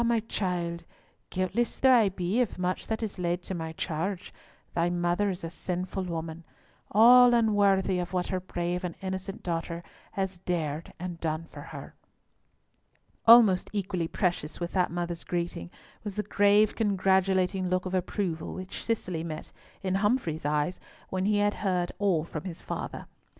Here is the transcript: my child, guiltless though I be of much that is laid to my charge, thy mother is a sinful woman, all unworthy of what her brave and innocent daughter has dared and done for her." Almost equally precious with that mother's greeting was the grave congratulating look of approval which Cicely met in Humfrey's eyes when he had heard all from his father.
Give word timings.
my 0.03 0.19
child, 0.21 0.83
guiltless 1.29 1.79
though 1.79 1.91
I 1.93 2.09
be 2.09 2.41
of 2.41 2.57
much 2.57 2.87
that 2.87 3.03
is 3.03 3.19
laid 3.19 3.43
to 3.43 3.53
my 3.53 3.71
charge, 3.73 4.33
thy 4.73 4.89
mother 4.89 5.29
is 5.29 5.43
a 5.43 5.49
sinful 5.51 6.05
woman, 6.05 6.43
all 6.89 7.35
unworthy 7.35 7.99
of 7.99 8.11
what 8.11 8.25
her 8.29 8.39
brave 8.39 8.83
and 8.83 8.95
innocent 9.03 9.43
daughter 9.43 9.83
has 10.13 10.39
dared 10.39 10.91
and 10.99 11.19
done 11.19 11.45
for 11.51 11.61
her." 11.61 11.93
Almost 13.27 13.69
equally 13.73 14.07
precious 14.07 14.59
with 14.59 14.71
that 14.71 14.89
mother's 14.89 15.23
greeting 15.23 15.69
was 16.03 16.15
the 16.15 16.23
grave 16.23 16.73
congratulating 16.73 17.69
look 17.69 17.85
of 17.85 17.93
approval 17.93 18.55
which 18.55 18.83
Cicely 18.83 19.23
met 19.23 19.51
in 19.83 19.93
Humfrey's 19.93 20.45
eyes 20.45 20.79
when 21.11 21.25
he 21.25 21.37
had 21.37 21.53
heard 21.53 21.91
all 21.99 22.23
from 22.23 22.43
his 22.45 22.59
father. 22.59 23.05